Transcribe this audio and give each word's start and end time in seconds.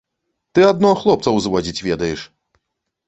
Ты 0.53 0.63
адно 0.69 0.93
хлопцаў 1.03 1.37
зводзіць 1.49 1.85
ведаеш! 1.91 2.21